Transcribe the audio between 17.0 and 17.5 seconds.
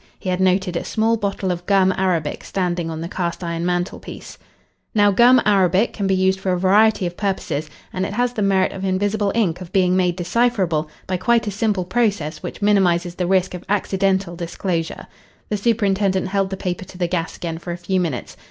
gas